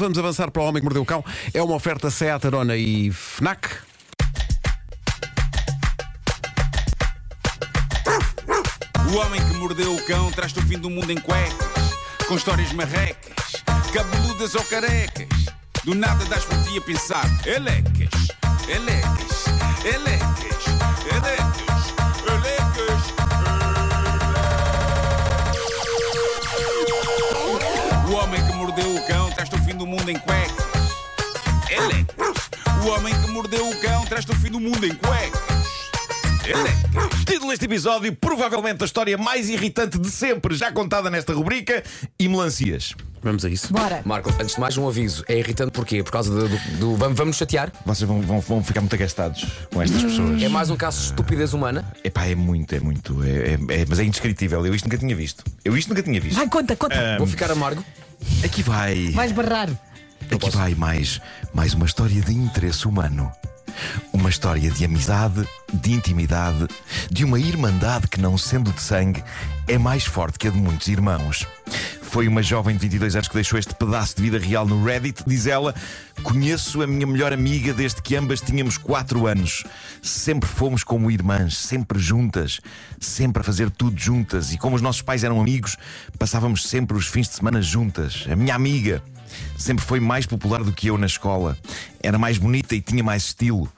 [0.00, 1.22] Vamos avançar para o Homem que Mordeu o Cão.
[1.52, 3.68] É uma oferta Seat Arona e FNAC.
[9.12, 11.90] O homem que mordeu o cão traz-te o fim do mundo em cuecas,
[12.26, 15.28] com histórias marrecas, cabeludas ou carecas.
[15.84, 18.28] Do nada das por ti a pensar, elecas,
[18.68, 19.29] elecas,
[30.00, 30.64] mundo em cuecas.
[31.70, 32.50] Elecas.
[32.84, 35.40] O homem que mordeu o cão traz-te o fim do mundo em cuecas.
[36.46, 37.24] Elecas.
[37.26, 41.82] Título deste episódio, provavelmente a história mais irritante de sempre, já contada nesta rubrica,
[42.18, 42.94] e melancias.
[43.22, 43.70] Vamos a isso.
[43.72, 44.00] Bora.
[44.04, 45.22] Marco, antes de mais um aviso.
[45.28, 46.02] É irritante porquê?
[46.02, 46.48] Por causa do.
[46.48, 47.70] do, do- vamos, chatear?
[47.84, 50.42] Vocês vão, vão, vão ficar muito agastados com estas pessoas.
[50.42, 51.84] É mais um caso de estupidez humana?
[52.02, 53.22] Epá, é muito, é muito.
[53.22, 54.64] É, é- é- mas é indescritível.
[54.64, 55.44] Eu isto nunca tinha visto.
[55.62, 56.36] Eu isto nunca tinha visto.
[56.36, 57.16] Vai, conta, conta.
[57.18, 57.84] Vou ficar amargo?
[58.42, 59.08] Aqui vai.
[59.12, 59.68] Vais barrar.
[60.32, 61.20] Aqui vai mais,
[61.52, 63.32] mais uma história de interesse humano.
[64.12, 66.68] Uma história de amizade, de intimidade,
[67.10, 69.24] de uma irmandade que, não sendo de sangue,
[69.66, 71.46] é mais forte que a de muitos irmãos.
[72.10, 75.22] Foi uma jovem de 22 anos que deixou este pedaço de vida real no Reddit.
[75.24, 75.72] Diz ela:
[76.24, 79.62] Conheço a minha melhor amiga desde que ambas tínhamos 4 anos.
[80.02, 82.60] Sempre fomos como irmãs, sempre juntas,
[82.98, 84.52] sempre a fazer tudo juntas.
[84.52, 85.76] E como os nossos pais eram amigos,
[86.18, 88.26] passávamos sempre os fins de semana juntas.
[88.28, 89.00] A minha amiga.
[89.56, 91.56] Sempre foi mais popular do que eu na escola.
[92.02, 93.72] Era mais bonita e tinha mais estilo.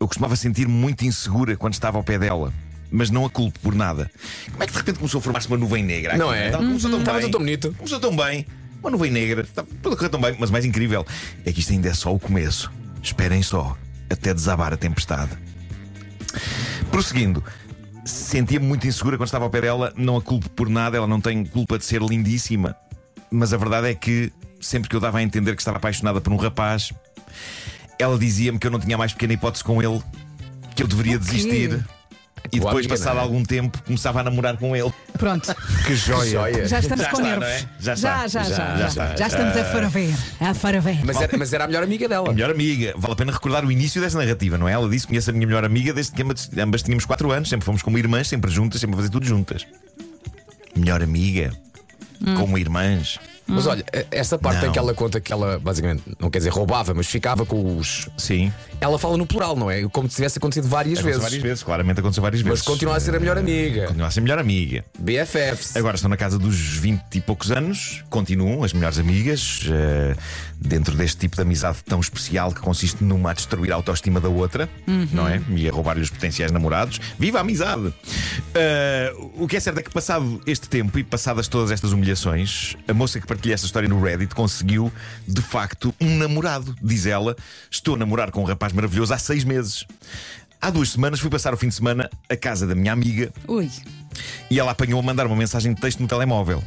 [0.00, 2.52] Eu costumava sentir-me muito insegura quando estava ao pé dela.
[2.90, 4.10] Mas não a culpo por nada.
[4.50, 6.16] Como é que de repente começou a formar-se uma nuvem negra?
[6.16, 6.38] Não aqui?
[6.40, 6.46] é?
[6.46, 7.20] Estava- Começou tão bem.
[7.22, 7.74] tudo tão bonito.
[7.76, 8.46] Começou tão bem.
[8.82, 9.42] Uma nuvem negra.
[9.42, 10.34] Está tudo a correr tão bem.
[10.38, 11.06] Mas o mais incrível
[11.44, 12.70] é que isto ainda é só o começo.
[13.02, 13.76] Esperem só.
[14.10, 15.30] Até desabar a tempestade.
[16.90, 17.42] Prosseguindo.
[18.04, 19.92] Sentia-me muito insegura quando estava ao pé dela.
[19.96, 20.96] Não a culpo por nada.
[20.96, 22.74] Ela não tem culpa de ser lindíssima.
[23.30, 26.32] Mas a verdade é que sempre que eu dava a entender que estava apaixonada por
[26.32, 26.92] um rapaz,
[27.98, 30.02] ela dizia-me que eu não tinha mais pequena hipótese com ele,
[30.74, 31.84] que eu deveria desistir.
[32.52, 33.20] E depois, amiga, passado é?
[33.20, 34.92] algum tempo, começava a namorar com ele.
[35.18, 35.54] Pronto.
[35.86, 36.30] Que joia.
[36.30, 36.66] Joia.
[36.68, 37.48] Já estamos Já com está, nervos.
[37.48, 37.68] é?
[37.78, 39.16] Já já, já, já, Já já, está.
[39.16, 40.14] Já estamos a ferver.
[40.40, 41.04] A ferver.
[41.04, 42.28] Mas era, mas era a melhor amiga dela.
[42.30, 42.94] A melhor amiga.
[42.96, 44.72] Vale a pena recordar o início dessa narrativa, não é?
[44.72, 47.64] Ela disse: Conheço a minha melhor amiga desde que ambas, ambas tínhamos 4 anos, sempre
[47.66, 49.66] fomos como irmãs, sempre juntas, sempre a fazer tudo juntas.
[50.76, 51.52] Melhor amiga,
[52.36, 53.18] como irmãs.
[53.50, 54.68] Mas olha, esta parte Não.
[54.68, 58.08] em que ela conta que ela, basicamente, não quer dizer roubava, mas ficava com os.
[58.16, 58.52] Sim.
[58.80, 59.82] Ela fala no plural, não é?
[59.88, 61.22] Como se tivesse acontecido várias Aconteceu vezes.
[61.22, 62.64] várias vezes, claramente aconteceu várias Mas vezes.
[62.64, 63.86] continua a ser a melhor amiga.
[63.86, 64.84] Continua a ser a melhor amiga.
[64.98, 65.76] BFFs.
[65.76, 70.14] Agora estão na casa dos 20 e poucos anos, continuam as melhores amigas, eh,
[70.56, 74.28] dentro deste tipo de amizade tão especial que consiste numa a destruir a autoestima da
[74.28, 74.68] outra,
[75.12, 75.40] não é?
[75.50, 77.00] E a roubar-lhe os potenciais namorados.
[77.18, 77.92] Viva a amizade!
[78.54, 82.76] Eh, o que é certo é que, passado este tempo e passadas todas estas humilhações,
[82.88, 84.92] a moça que partilha esta história no Reddit conseguiu,
[85.26, 86.76] de facto, um namorado.
[86.82, 87.34] Diz ela:
[87.70, 89.86] Estou a namorar com um rapaz maravilhoso há seis meses.
[90.60, 93.70] Há duas semanas fui passar o fim de semana à casa da minha amiga Ui.
[94.50, 96.62] e ela apanhou a mandar uma mensagem de texto no telemóvel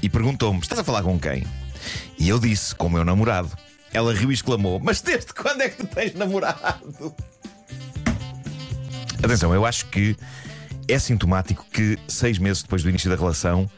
[0.00, 1.44] e perguntou-me: Estás a falar com quem?
[2.16, 3.50] E eu disse: Com o meu namorado.
[3.92, 7.12] Ela riu e exclamou: Mas desde quando é que tu tens namorado?
[9.20, 10.16] Atenção, eu acho que
[10.86, 13.68] é sintomático que seis meses depois do início da relação.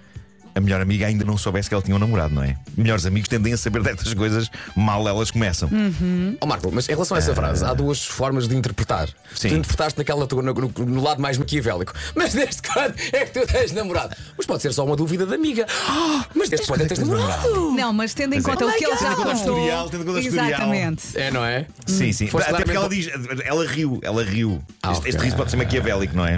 [0.55, 2.57] A melhor amiga ainda não soubesse que ela tinha um namorado, não é?
[2.77, 5.71] Melhores amigos tendem a saber destas coisas mal elas começam.
[6.41, 9.09] Ó Marco, mas em relação a essa frase, há duas formas de interpretar.
[9.35, 9.49] Sim.
[9.49, 11.93] Tu interpretaste naquela no, no- no lado mais maquiavélico.
[12.15, 14.15] Mas desde quando é que tu tens namorado?
[14.37, 15.67] Mas pode ser só uma dúvida de amiga.
[15.89, 17.71] Ah, mas desde quando é que tens namorado?
[17.73, 18.43] Não, mas tendo em é.
[18.43, 19.55] conta o que ele já Tendo em conta o contou.
[19.57, 20.49] historial, tendo em conta o historial.
[20.49, 21.03] Exatamente.
[21.19, 21.67] É, não é?
[21.87, 22.29] Sim, sim.
[22.35, 23.09] Até porque ela diz,
[23.45, 24.61] ela riu, ela riu.
[24.83, 26.37] Ah, este, riso pode ser maquiavélico, não é?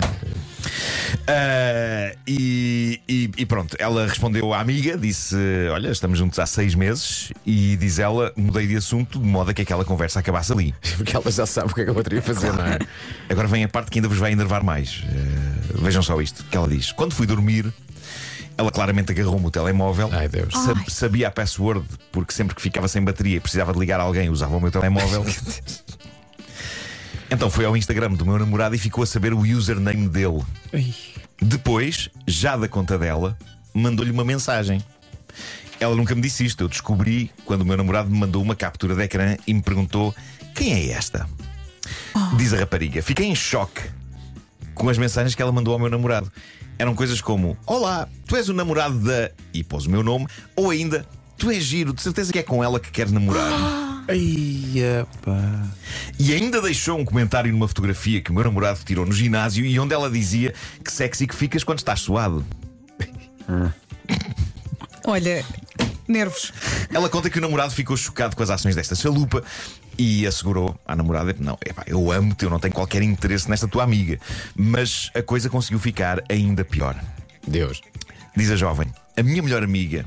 [1.26, 5.36] Ah, e, e- e pronto, ela respondeu à amiga, disse:
[5.72, 9.54] Olha, estamos juntos há seis meses, e diz ela: mudei de assunto de modo a
[9.54, 10.74] que aquela conversa acabasse ali.
[10.96, 12.78] Porque ela já sabe o que é que eu poderia fazer, não é?
[13.28, 15.02] Agora vem a parte que ainda vos vai enervar mais.
[15.06, 17.72] Ah, vejam só isto que ela diz: Quando fui dormir.
[18.54, 20.10] Ela claramente agarrou-me o telemóvel.
[20.12, 20.52] Ai, Deus.
[20.52, 20.84] Sa- Ai.
[20.86, 24.28] Sabia a password, porque sempre que ficava sem bateria e precisava de ligar a alguém,
[24.28, 25.24] usava o meu telemóvel.
[27.32, 30.42] Então foi ao Instagram do meu namorado e ficou a saber o username dele.
[31.40, 33.38] Depois, já da conta dela,
[33.72, 34.84] mandou-lhe uma mensagem.
[35.80, 36.62] Ela nunca me disse isto.
[36.62, 40.14] Eu descobri quando o meu namorado me mandou uma captura de ecrã e me perguntou:
[40.54, 41.26] quem é esta?
[42.36, 43.02] Diz a rapariga.
[43.02, 43.80] Fiquei em choque
[44.74, 46.30] com as mensagens que ela mandou ao meu namorado.
[46.78, 49.30] Eram coisas como: Olá, tu és o namorado da.
[49.54, 50.26] E pôs o meu nome.
[50.54, 51.06] Ou ainda:
[51.38, 53.81] Tu és giro, de certeza que é com ela que queres namorar.
[54.08, 54.96] Ai.
[56.18, 59.78] E ainda deixou um comentário numa fotografia que o meu namorado tirou no ginásio e
[59.78, 60.52] onde ela dizia
[60.84, 62.44] que sexy que ficas quando estás suado.
[65.04, 65.44] Olha,
[66.06, 66.52] Nervos.
[66.92, 69.42] Ela conta que o namorado ficou chocado com as ações desta chalupa
[69.96, 73.84] e assegurou à namorada: Não, epá, eu amo-te, eu não tenho qualquer interesse nesta tua
[73.84, 74.18] amiga.
[74.54, 76.96] Mas a coisa conseguiu ficar ainda pior.
[77.46, 77.80] Deus.
[78.36, 80.04] Diz a jovem: A minha melhor amiga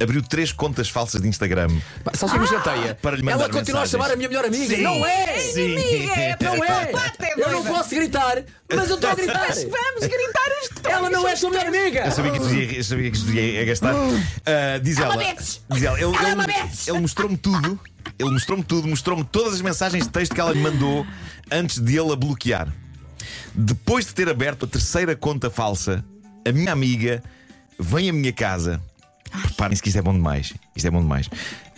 [0.00, 1.68] abriu três contas falsas de Instagram.
[2.04, 2.94] Pá, Só se me chateia.
[3.00, 3.94] Para lhe mandar Ela continua mensagens.
[3.94, 4.76] a chamar a minha melhor amiga.
[4.76, 4.82] Sim.
[4.82, 5.38] Não é!
[5.38, 5.76] Sim.
[6.42, 6.86] Não é!
[6.86, 7.70] parte é Eu não doida.
[7.76, 8.42] posso gritar,
[8.74, 9.46] mas eu estou a gritar.
[9.48, 10.94] Vamos gritar os dois.
[10.94, 12.00] Ela não é tua melhor amiga.
[12.06, 13.94] Eu sabia que isto ia, eu sabia que isto ia, ia gastar.
[14.46, 15.16] Ah, diz ela.
[15.16, 17.78] Diz ela, ele, é ele- ele mostrou-me tudo.
[18.18, 21.06] Ele mostrou-me tudo, mostrou-me todas as mensagens de texto que ela lhe mandou
[21.52, 22.68] antes de ele a bloquear.
[23.54, 26.04] Depois de ter aberto a terceira conta falsa,
[26.46, 27.22] a minha amiga
[27.78, 28.80] vem à minha casa.
[29.58, 30.54] Reparem-se que isto é bom demais.
[30.76, 31.28] Isto é bom demais.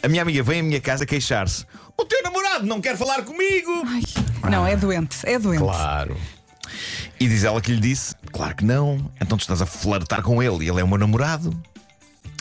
[0.02, 1.64] A minha amiga vem à minha casa queixar-se:
[1.96, 3.70] O teu namorado não quer falar comigo!
[3.86, 5.16] Ai, Não, é doente.
[5.24, 5.60] É doente.
[5.60, 6.14] Claro.
[7.18, 10.42] E diz ela que lhe disse: Claro que não, então tu estás a flertar com
[10.42, 11.58] ele e ele é o meu namorado.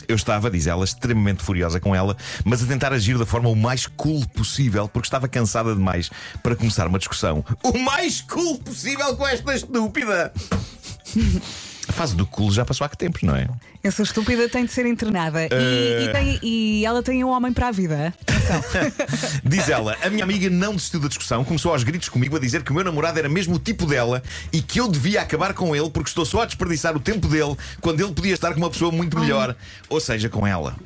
[0.06, 2.14] Eu estava, diz ela, extremamente furiosa com ela,
[2.44, 6.10] mas a tentar agir da forma o mais cool possível, porque estava cansada demais
[6.42, 7.42] para começar uma discussão.
[7.62, 10.34] O mais cool possível com esta estúpida!
[11.90, 13.48] A fase do cool já passou há que tempos, não é?
[13.82, 15.42] Essa estúpida tem de ser internada.
[15.46, 16.04] E, Eh.
[16.04, 18.14] e tem- e ela tem um homem para a vida.
[19.42, 22.62] Diz ela, a minha amiga não desistiu da discussão, começou aos gritos comigo a dizer
[22.62, 24.22] que o meu namorado era mesmo o tipo dela
[24.52, 27.56] e que eu devia acabar com ele porque estou só a desperdiçar o tempo dele
[27.80, 29.56] quando ele podia estar com uma pessoa muito melhor,
[29.88, 30.76] ou seja, com ela.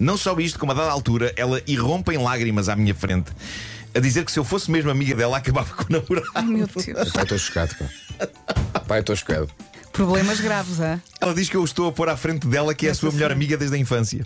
[0.00, 3.30] Não só isto, como a dada altura, ela irrompe em lágrimas à minha frente.
[3.94, 6.42] A dizer que se eu fosse mesmo amiga dela, acabava com o namorado.
[6.50, 7.10] Meu Deus.
[7.12, 8.80] Pai, estou chocado, pá.
[8.88, 9.48] Pai, estou chocado.
[9.92, 11.00] Problemas graves, hã?
[11.20, 13.32] Ela diz que eu estou a pôr à frente dela, que é a sua melhor
[13.32, 14.24] amiga desde a infância.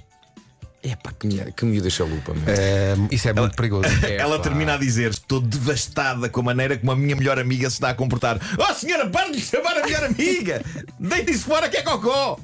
[0.82, 2.42] É pá, que me, que me deixa lupa, meu.
[2.46, 3.88] É, isso é muito perigoso.
[4.04, 4.42] É, Ela pá.
[4.42, 7.88] termina a dizer: Estou devastada com a maneira como a minha melhor amiga se está
[7.88, 8.38] a comportar.
[8.58, 10.62] Oh senhora, para de chamar a melhor amiga!
[11.00, 12.38] Deite-se fora que é cocó!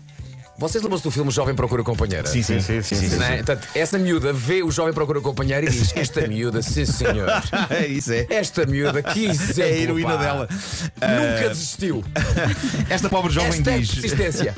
[0.60, 2.26] Vocês lembram-se do filme Jovem Procura Companheira?
[2.28, 2.82] Sim, sim, sim.
[2.82, 3.36] sim, sim, Não é?
[3.36, 7.26] Portanto, essa miúda vê o jovem procura companheiro e diz: Esta miúda, sim senhor.
[7.70, 8.26] É isso, é.
[8.28, 9.62] Esta miúda, que exemplo.
[9.62, 10.16] É a heroína pá.
[10.18, 10.48] dela.
[10.50, 12.04] Nunca Ah, desistiu.
[12.90, 13.90] Esta pobre jovem Esta é diz.
[13.94, 14.54] persistência.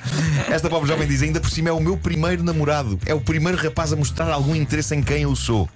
[0.52, 3.00] Esta pobre jovem diz: ainda por cima é o meu primeiro namorado.
[3.06, 5.66] É o primeiro rapaz a mostrar algum interesse em quem eu sou.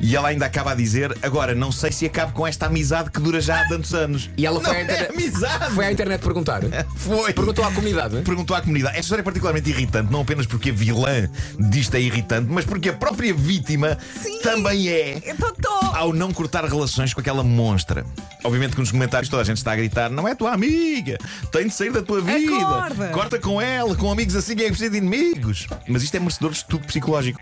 [0.00, 3.20] E ela ainda acaba a dizer: Agora, não sei se acabo com esta amizade que
[3.20, 4.30] dura já há tantos anos.
[4.36, 5.10] E ela não foi à é internet.
[5.12, 5.74] amizade.
[5.74, 6.60] Foi à internet perguntar.
[6.96, 7.32] Foi.
[7.32, 8.22] Perguntou à comunidade.
[8.22, 8.92] Perguntou à comunidade.
[8.94, 11.28] Esta história é particularmente irritante, não apenas porque a vilã
[11.58, 13.98] disto é irritante, mas porque a própria vítima
[14.42, 15.22] também é.
[15.26, 15.78] Então estou.
[15.94, 18.04] Ao não cortar relações com aquela monstra.
[18.44, 21.18] Obviamente que nos comentários toda a gente está a gritar: não é tua amiga,
[21.52, 22.54] tem de sair da tua vida.
[22.56, 23.08] Acorda.
[23.08, 25.66] Corta com ela, com amigos assim é preciso de inimigos.
[25.86, 27.40] Mas isto é merecedor de estudo psicológico.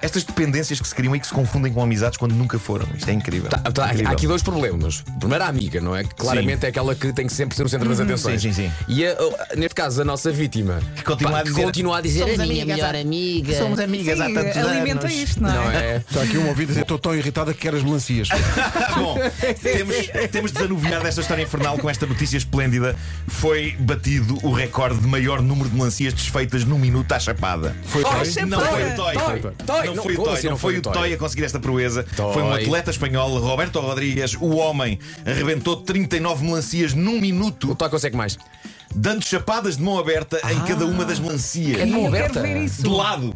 [0.00, 2.86] Estas dependências que se criam e que se confundem com amizades quando nunca foram.
[2.96, 3.50] Isto é incrível.
[3.50, 4.12] Tá, tá, há Incrível.
[4.12, 5.02] aqui dois problemas.
[5.18, 6.04] Primeiro, a amiga, não é?
[6.04, 8.40] Que claramente é aquela que tem que sempre ser o centro das atenções.
[8.40, 8.72] sim, sim, sim.
[8.86, 9.16] E a-
[9.56, 12.38] neste caso, a nossa vítima Que continua pá, a que dizer, continua a dizer "Somos
[12.40, 13.58] a minha melhor há- amiga.
[13.58, 15.18] Somos amigas há Sim, tantos alimenta anos.
[15.18, 15.54] isto, não é?
[15.54, 15.96] Não é?
[15.96, 18.28] Está aqui um ouvido a dizer: Estou tão irritada que quero as melancias.
[18.96, 19.18] Bom,
[19.60, 19.96] temos,
[20.38, 22.94] temos desanuviado esta história infernal com esta notícia esplêndida.
[23.26, 27.76] Foi batido o recorde de maior número de melancias desfeitas num minuto à chapada.
[27.86, 29.14] Foi Oh, Não foi o Toy.
[29.14, 30.32] Não Não, foi o Toy.
[30.34, 31.12] assim Não foi o o Toy?
[31.12, 32.04] A conseguir esta proeza.
[32.16, 32.32] Toy.
[32.32, 34.34] Foi um atleta espanhol, Roberto Rodrigues.
[34.40, 38.38] O homem arrebentou 39 melancias num O minuto, Toy consegue mais.
[38.94, 41.80] dando chapadas de mão aberta em cada uma das melancias.
[41.80, 42.40] É de mão aberta.
[42.42, 43.34] De lado.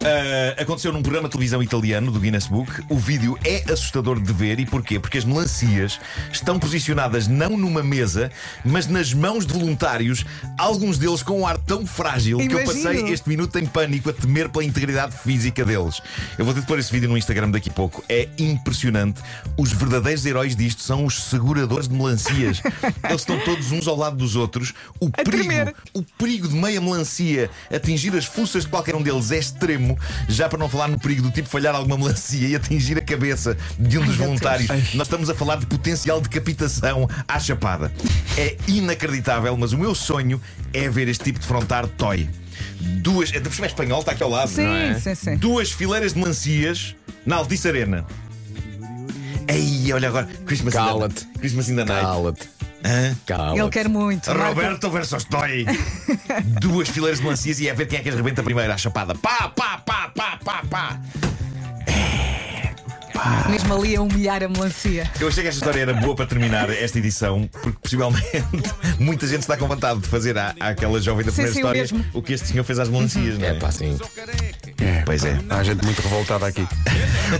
[0.00, 2.70] Ah, aconteceu num programa de televisão italiano do Guinness Book.
[2.88, 4.60] O vídeo é assustador de ver.
[4.60, 4.98] E porquê?
[4.98, 5.98] Porque as melancias
[6.32, 8.30] estão posicionadas não numa mesa,
[8.64, 10.24] mas nas mãos de voluntários,
[10.56, 12.84] alguns deles com um ar tão frágil que eu Imagino.
[12.84, 16.00] passei este minuto em pânico a temer pela integridade física deles.
[16.38, 18.04] Eu vou ter de pôr esse vídeo no Instagram daqui a pouco.
[18.08, 19.20] É impressionante.
[19.56, 22.62] Os verdadeiros heróis disto são os seguradores de melancias.
[23.04, 24.72] Eles estão todos uns ao lado dos outros.
[25.00, 25.74] O perigo, tremer.
[25.92, 29.97] o perigo de meia melancia atingir as fuças de qualquer um deles é extremo,
[30.28, 33.56] já para não falar no perigo do tipo falhar alguma melancia e atingir a cabeça
[33.78, 34.68] de um dos meu voluntários.
[34.94, 37.92] Nós estamos a falar de potencial decapitação à chapada.
[38.36, 40.40] É inacreditável, mas o meu sonho
[40.72, 42.28] é ver este tipo de frontar toy.
[42.80, 44.48] Duas, é, cima é espanhol, está aqui ao lado.
[44.50, 44.98] Sim, não é?
[44.98, 45.36] sim, sim.
[45.36, 48.04] Duas fileiras de melancias na Altice Arena.
[49.48, 51.26] Ei, olha agora, Christmas in the- Cala-te.
[51.38, 52.02] Christmas in the Night.
[52.02, 52.48] Cala-te.
[52.84, 53.16] Hã?
[53.26, 53.58] Cala-te.
[53.60, 54.28] Ele quer muito.
[54.30, 54.44] Marco.
[54.44, 55.66] Roberto versus Toy.
[56.60, 59.14] Duas fileiras de melancias e é ver quem é que as rebenta primeiro à chapada.
[59.14, 61.00] Pá, pá, pá, pá, pá, pá.
[63.50, 65.10] Mesmo ali a humilhar a melancia.
[65.18, 68.44] Eu achei que esta história era boa para terminar esta edição, porque possivelmente
[69.00, 71.80] muita gente está com vontade de fazer à, àquela jovem da Sim, primeira sim, história
[71.80, 72.04] mesmo.
[72.14, 73.50] o que este senhor fez às melancias, não é?
[73.50, 73.98] É pá, sim.
[74.80, 75.38] É, Pois é.
[75.48, 76.66] Há gente muito revoltada aqui.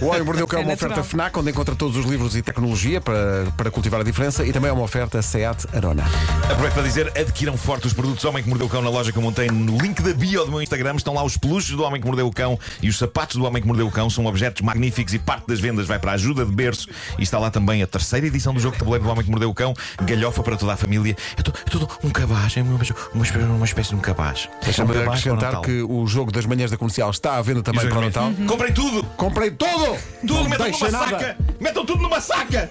[0.00, 1.04] O Homem que Mordeu o Cão é uma É oferta natural.
[1.08, 4.70] FNAC, onde encontra todos os livros e tecnologia para, para cultivar a diferença e também
[4.70, 6.04] é uma oferta SEAT Arona.
[6.44, 9.18] Aproveito para dizer, adquiram forte os produtos Homem que Mordeu o Cão na loja que
[9.18, 10.96] eu montei no link da bio do meu Instagram.
[10.96, 13.62] Estão lá os peluches do Homem que Mordeu o Cão e os sapatos do Homem
[13.62, 14.10] que Mordeu o Cão.
[14.10, 16.88] São objetos magníficos e parte das vendas vai para a ajuda de berço.
[17.18, 19.50] E está lá também a terceira edição do jogo de tabuleiro do Homem que Mordeu
[19.50, 19.74] o Cão.
[20.02, 21.16] Galhofa para toda a família.
[21.36, 22.82] É tudo, é tudo um cabaz, é uma, uma,
[23.24, 24.48] espécie- uma espécie de um cabaz.
[24.64, 25.62] Deixa-me É um cabaz para o acrescentar Natal.
[25.62, 28.30] que o jogo das manhãs da comercial está à venda também para o Natal.
[28.30, 28.46] meses.
[28.46, 29.02] Comprem tudo!
[29.16, 29.96] Comprei tudo!
[30.20, 31.10] Tudo, Não metam numa nada.
[31.10, 31.36] saca!
[31.60, 32.70] Metam tudo numa saca!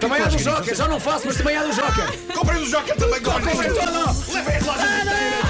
[0.00, 2.18] Também há do Joker, já não faço, mas também há do Joker.
[2.34, 3.20] Comprem do Joker também!
[3.20, 3.86] Comprem Comprem tudo!
[4.14, 4.32] tudo!
[4.34, 5.45] Levem as lojas inteiras!